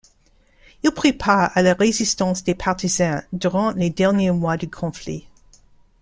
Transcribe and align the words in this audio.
Il 0.81 0.89
prit 0.89 1.13
part 1.13 1.51
à 1.55 1.61
la 1.61 1.75
résistance 1.75 2.43
des 2.43 2.55
Partisans 2.55 3.23
durant 3.33 3.69
les 3.73 3.91
derniers 3.91 4.31
mois 4.31 4.57
du 4.57 4.67
conflit. 4.67 5.27